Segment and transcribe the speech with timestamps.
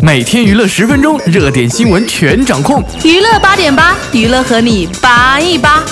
[0.00, 2.82] 每天娱乐十分钟，热点新闻全掌控。
[3.04, 5.82] 娱乐八点八，娱乐和你八一八。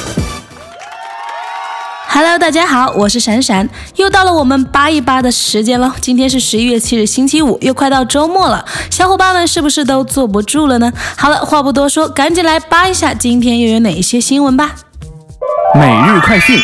[2.09, 5.95] Hello，大家好，我是闪闪，又到了我们扒一扒的时间了。
[6.01, 10.91] 今天是十一月七日，星期五，又快到周末了，小伙伴们是不是都坐不住了呢？
[11.17, 14.77] 好了，话不多说，赶紧来扒一下今天又有哪些新闻吧。
[15.75, 16.59] 每日快讯。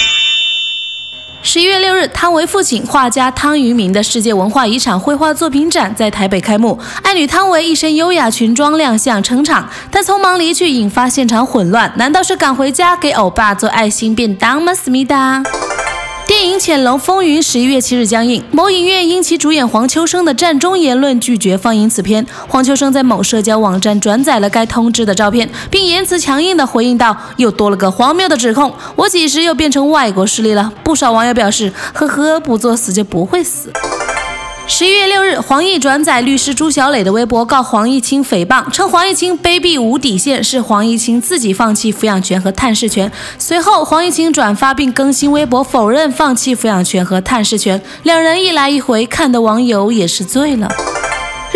[1.45, 6.79] 十一月六日，汤唯父亲画家汤于明的世界文化遗产绘画作品展在台北开幕。
[7.03, 11.93] 爱女汤唯一身优雅裙装亮相撑场，但匆忙离去引发现场混乱。
[11.97, 14.73] 难道是赶回家给欧巴做爱心便当吗？
[14.73, 15.43] 思密达。
[16.33, 22.27] 电影《潜龙风云》十一月七日将映，某影院因其主演黄秋生的战中言论拒绝放映此片。
[22.49, 33.71] 黄秋生在某社交网站转载了该通知的照片，并言辞强硬地回应道：“又多了个荒谬的指控，我几时又变成外国势力了？”不少网友表示：“呵呵，不作死就不会死。”
[34.69, 43.11] 十一月六日，黄奕转载律师朱小磊的微博告黄毅清诽谤，称黄毅清卑鄙无底线，是黄毅清自己放弃抚养权和探视权。
[43.39, 50.69] 随后，黄毅清转发并更新微博否认放弃抚养权和探视权，两人一来一回，看的网友也是醉了。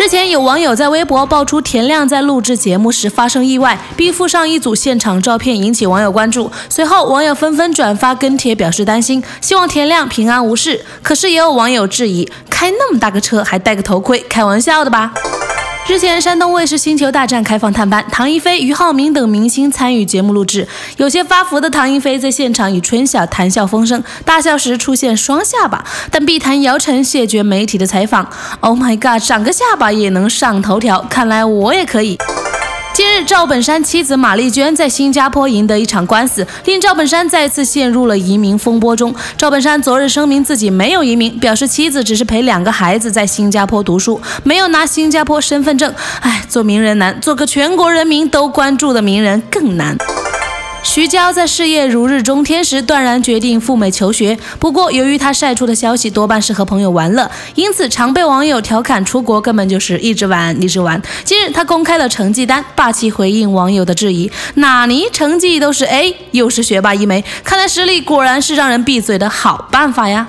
[0.07, 6.49] 之前，有网友在微博爆出田亮在录制节目时发生意外，并附上一组现场照片，引起网友关注。
[6.69, 10.85] 随后，网友纷纷转发跟帖，表示担心，希望田亮平安无事。
[11.01, 15.11] 可是，也有网友质疑，开那么大个车还戴个头盔，开玩笑的吧？
[15.87, 20.67] 之前，山东卫视《星球大战》开放探班，唐一菲、俞灏明等明星参与节目录制。
[20.97, 28.29] 有些发福的唐一菲在现场与春晓谈笑风生，大笑时出现双下巴，但必谈姚晨谢绝媒体的采访。
[28.59, 32.17] Oh my god，长个下巴也能上头条，看来我也可以。
[32.97, 39.13] 近日，赵本山妻子马丽娟在新加坡赢得一场官司，令赵本山再次陷入了移民风波中。
[39.37, 45.93] 赵本山昨日声明自己没有移民，表示妻子只是陪两个孩子在新加坡读书，没有拿新加坡身份证。
[46.21, 49.95] 唉，做名人难，做个全国人民都关注的名人更难。
[50.83, 54.37] 徐娇在事业如日中天时，断然决定赴美求学。
[54.57, 60.99] 不过，由于她晒出的消息多半是和朋友玩乐，因此常被网友调侃出国根本就是一直玩，一直玩。
[61.23, 70.27] 近日她公开了成绩单，霸气回应网友的质疑：“哪尼成绩都是 A，又是学霸一枚，看来实力果然是让人闭嘴的好办法呀。”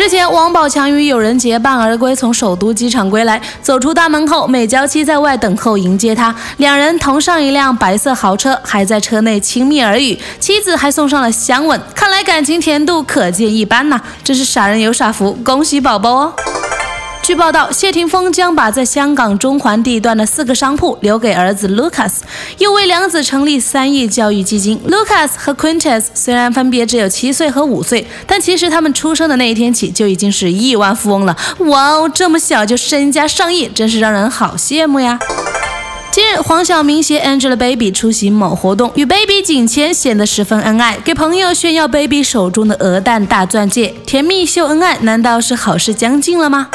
[0.00, 3.38] 之前，王宝强与友人结伴而归，从首都机场归来。
[3.60, 14.00] 走出大门后，美娇妻在外等候迎接他，两人同上一辆白色豪车，还在车内亲密耳语，妻子还送上了香吻，看来感情甜度可见一斑呐！
[14.24, 16.32] 真是傻人有傻福，恭喜宝宝哦！
[17.22, 22.10] 据报道，谢霆锋将把在香港中环地段的四个商铺留给儿子 Lucas，
[22.58, 24.80] 又为两子成立三亿教育基金。
[24.88, 31.36] Lucas 和 Quintus 虽然分别只有七岁和五岁，但其实他们出生的那一天起就已经是亿万富翁了。
[31.58, 35.18] 哇哦，这么小就身家上亿，真是让人好羡慕呀！
[36.10, 46.68] 今日，黄晓明携 Angelababy 出席某活动，与 Baby 颈前显得十分恩爱，给朋友炫耀 Baby 手中的鹅蛋大钻戒，甜蜜秀恩爱，难道是好事将近了吗？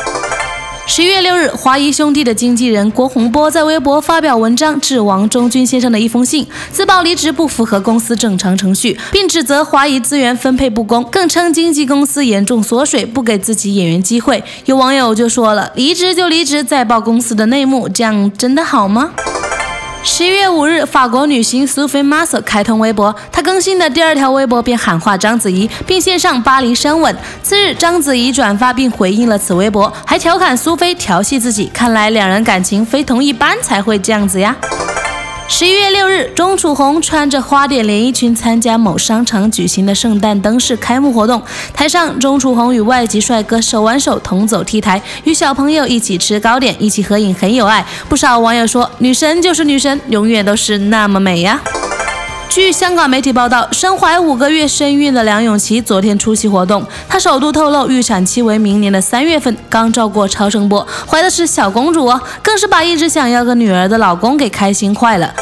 [0.87, 14.43] 十一月六日，华谊兄弟的经纪人郭洪波在微博发表文章，致王中军先生的一封信，自曝离职不符合公司正常程序，并指责华谊资源分配不公，更称经纪公司严重缩水，不给自己演员机会。
[14.65, 19.09] 有网友就说了：“离职就离职，再曝公司的内幕，这样真的好吗？”
[20.07, 27.13] 十一月五日，法国女星苏菲玛索开通微博，她更新的第二条微博便喊话章子怡，并献上巴黎深吻。
[27.41, 34.55] 次日，章子怡转发并回应了此微博，还调侃苏菲调戏自己，看来两人感情非同一般才会这样子呀。
[35.47, 41.41] 十一月六日，钟楚红穿着花点连衣裙参加某商场举行的圣诞灯饰开幕活动。
[41.73, 47.85] 台上，钟楚红与外籍帅哥手挽手同走 T 台，与小朋友一起吃糕点，一起合影，很有爱。
[48.09, 51.61] 不少网友说：“女神就是女神，永远都是那么美呀。”
[52.55, 62.09] 据香港媒体报道，身怀五个月身孕的梁咏琪昨天出席活动，她首度透露预产期为明年的三月份，刚照过超声波，怀的是小公主，
[62.41, 65.35] 更是把一直想要个女儿的老公给开心坏了。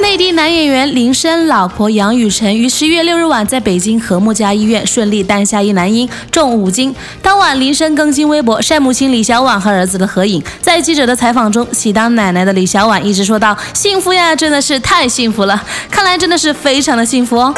[0.00, 6.94] 内地男演员林深老婆杨雨晨于十一月六日晚在北京和睦家医院顺利诞下一男婴，重五斤。
[7.20, 10.42] 当晚，林深更新微博晒母亲李小婉和儿子的合影。
[10.60, 15.60] 在记者的采访中，喜当奶奶的李小婉一直说道：“幸福呀，真的是太幸福了，
[15.90, 17.52] 看来真的是非常的幸福哦。”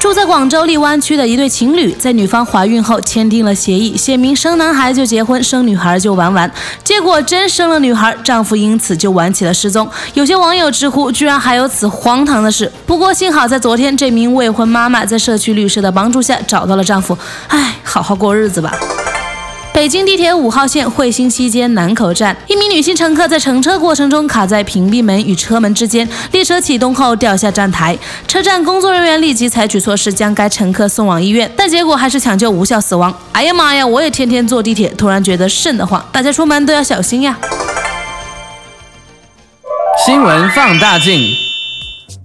[0.00, 6.50] 住在广州荔湾区的一对情侣，在女方怀孕后签订了协议，写明生男孩就结婚，生女孩就玩玩。
[6.82, 9.86] 结果真生了女孩，丈夫因此就玩起了失踪。
[10.14, 12.72] 有些网友直呼，居然还有此荒唐的事。
[12.86, 17.16] 不过幸好在昨天，这名未婚妈妈在社区律师的帮助下找到了丈夫，
[17.48, 18.72] 唉，好好过日子吧。
[19.80, 27.98] 北京地铁五号线惠新西街南口站，一名女性乘客在乘车过程中卡在屏蔽门与车门之间，列车启动后掉下站台，
[28.28, 33.10] 车站工作人员立即采取措施将该乘客送往医院，但结果还是抢救无效死亡。
[33.32, 33.86] 哎呀妈呀！
[33.86, 37.38] 我也天天坐地铁，突然觉得瘆得慌，大家出门都要小心呀。
[40.04, 41.34] 新闻放大镜。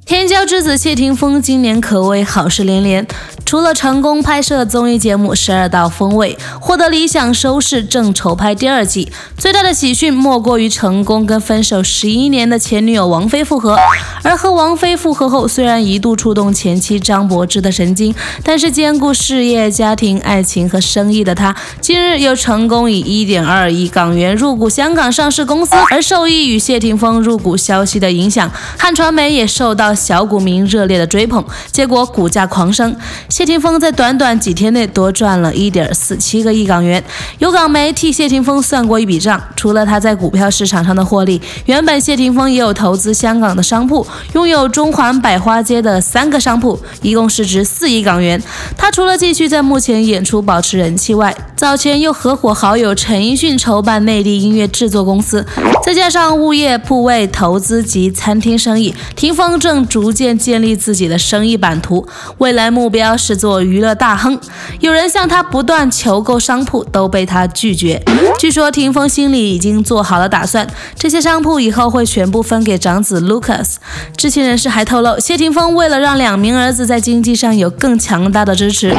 [0.06, 3.08] 天骄之子谢霆锋今年可谓好事连连，
[3.45, 9.12] 除了成功拍摄综艺节目《十二道锋味》，获得理想收视，正筹拍第二季。
[9.38, 13.77] 最大的喜讯莫过于成功跟分手十一年的前女友王菲复合。
[14.24, 18.13] 而和王菲复合后，虽然一度触动前妻张柏芝的神经，
[18.44, 25.75] 但是兼顾事业、家庭、爱情和生意的他，近日又成功以一点二亿港元入股香港上市公司。
[25.91, 29.94] 而受益于谢霆锋入股消息的影响，汉传媒也受到。
[29.95, 32.95] 小股民热烈的追捧，结果股价狂升。
[33.36, 37.04] 谢霆锋在短短几天内多赚了一点四七个亿港元。
[37.40, 48.42] 有港媒替谢霆锋算过一笔账，除了他在股票市场上的获利，原本谢霆锋也有投资香港的商铺，拥有中环百花街的三个商铺，一共市值四亿港元。
[48.78, 55.46] 他除了继续在目前演出保持人气外，早前又合伙好友陈奕迅筹办内地音乐制作公司，
[55.84, 59.86] 再加上物业、铺位投资及餐厅生意，霆锋正。
[59.86, 64.39] 逐渐建立自己的生意版图，未来目标是做娱乐大亨。
[64.80, 68.00] 有人向他不断求购商铺，都被他拒绝。
[68.38, 73.77] 据说霆锋心里已经做好了打算，这些商铺以后会全部分给长子 Lucas。
[74.16, 78.95] 知情人士还透露，谢霆锋为了让两名儿子在经济上有更强大的支持，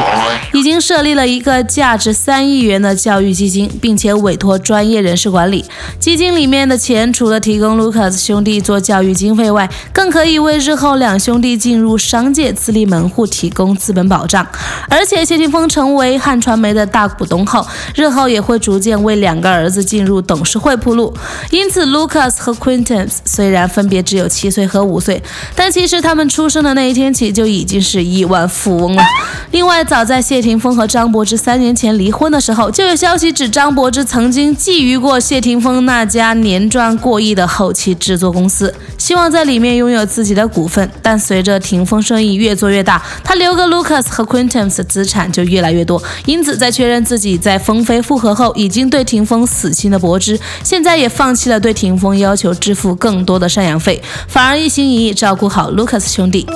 [0.53, 5.65] 已经设立了一个价值三亿元的教育基金，并且委托专业人士管理。
[6.01, 14.47] 基金里面的钱除了提供 Lucas 兄弟做教育经费外，更可以为日后两兄弟进入商界自立门户提供资本保保障，
[14.89, 21.15] 而且谢霆锋成为汉传媒的大股东后，日后也会逐渐为两个儿子进入董事会铺路。
[21.51, 25.23] 因此，Lucas 和 Quinton 虽然分别只有七岁和五岁，
[25.55, 29.03] 但其实他们出生的那一天起就已经是亿万富翁了。
[29.51, 40.67] 另外，早在谢霆锋和张柏芝三年前离婚的时候，就有消息指张柏芝曾经觊觎过谢霆锋那家年赚过亿的后期制作公司，希望在里面拥有自己的股。
[40.67, 46.03] 份，但随着霆锋生意越做越大，他留给 Lucas 和 Quinton 的资产就越来越多。
[46.25, 56.47] 因此，在确认自己在风飞复合后，已经对霆锋死心的柏芝，现在也放弃了对霆锋要求支付更多的赡养费，反而一心一意照顾好 Lucas 兄弟。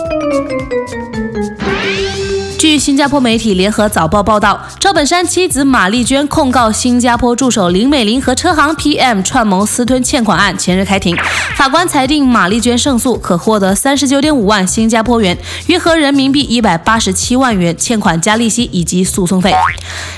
[2.60, 11.16] 据新加坡媒体联合早报报道，赵本山妻子马丽娟控告新加坡助手林美玲和车行 PM 串谋私吞欠款案前日开庭，
[11.56, 19.54] 法官裁定马丽娟胜诉，可获得三十九点五万新加坡元，约合人民币一百八十七万元欠款加利息以及诉讼费。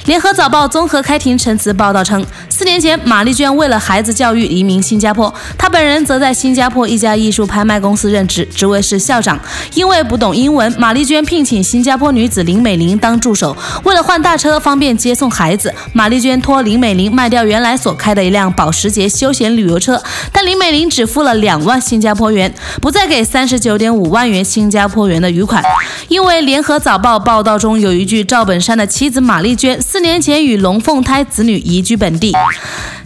[0.07, 9.39] 联合早报综合开庭陈词报道称，四年前马丽娟为了孩子教育移民新加坡，她本人则在新加坡一家艺术拍卖公司任职，职位是校长。
[9.75, 12.32] 因为不懂英文，马丽娟聘请新加坡女。
[12.33, 20.03] 子林美玲当助手，为了换大车方便接送孩子，马丽娟托林美玲卖掉原来所开的一辆保时捷休闲旅游车，
[20.33, 25.63] 但林美玲只付了两万新加坡元，不再给三十九点五万元新加坡元的余款。
[26.09, 32.33] 因为联合早报报道中有一句赵本山的妻子马丽娟四年前与龙凤胎子女移居本地。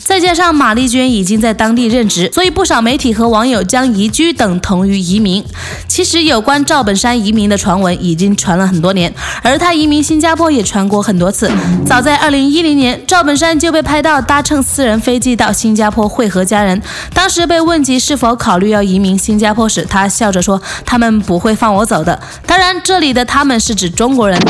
[0.06, 5.44] 再加上马丽娟已经在当地任职，所以不少媒体和网友将移居等同于移民。
[5.88, 11.50] 其实有关赵本山移民的传闻已经传了很多年，而他移民新加坡也传过很多次。
[11.84, 16.80] 早在2010年，赵本山就被拍到搭乘私人飞机到新加坡会合家人。
[17.12, 24.40] 当时被问及是否考虑要移民新加坡时，他笑着说：“他们不会放我走的。”当然，这里的他们是指中国人。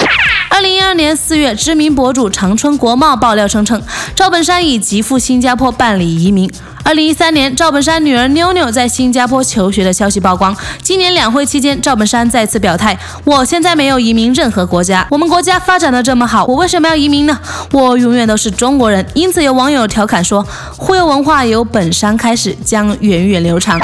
[0.48, 3.82] 二零一二年四月，知名博主长春国贸爆料声称，
[4.14, 6.50] 赵本山已急赴新加坡办理移民。
[6.86, 10.56] 二零一三年，赵本山女儿妞妞在新加坡求学的消息曝光。
[10.80, 17.36] 今年两会期间，赵本山再次表态：“我现在没有移民任何国家，我们国家发展的这么好，我为什么要移民呢？
[17.72, 20.46] 我永远都是中国人。”因此，有网友调侃说
[20.78, 23.80] ：“忽悠文化由本山开始，将源远流长。”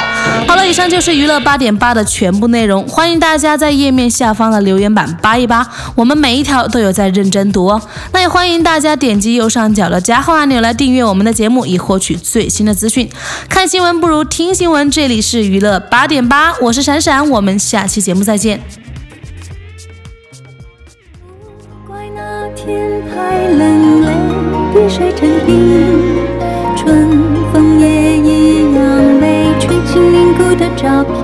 [0.47, 2.87] 好了，以上就是娱乐八点八的全部内容。
[2.87, 5.66] 欢迎大家在页面下方的留言板扒一扒，
[5.97, 7.82] 我们每一条都有在认真读哦。
[8.12, 12.91] 那也欢迎大家点击右上角的加号按钮来订阅我们的节目，以获取最新的资讯。
[13.49, 18.61] 看新闻不如听新闻，这里是娱乐八点八，我是闪闪，我们下期节目再见。
[21.87, 24.08] 怪那天太冷，泪
[24.75, 25.56] 滴水成冰，
[26.76, 27.08] 春
[27.52, 28.82] 风也一样
[29.20, 31.22] 没吹进凝固的照片。